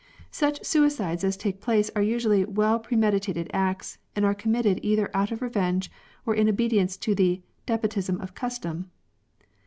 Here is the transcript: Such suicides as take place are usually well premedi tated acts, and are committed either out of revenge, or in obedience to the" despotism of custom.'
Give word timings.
Such 0.31 0.65
suicides 0.65 1.23
as 1.23 1.37
take 1.37 1.61
place 1.61 1.91
are 1.95 2.01
usually 2.01 2.43
well 2.43 2.79
premedi 2.79 3.19
tated 3.21 3.51
acts, 3.53 3.99
and 4.15 4.25
are 4.25 4.33
committed 4.33 4.79
either 4.81 5.11
out 5.13 5.29
of 5.31 5.43
revenge, 5.43 5.91
or 6.25 6.33
in 6.33 6.49
obedience 6.49 6.97
to 6.97 7.13
the" 7.13 7.43
despotism 7.67 8.19
of 8.19 8.33
custom.' 8.33 8.89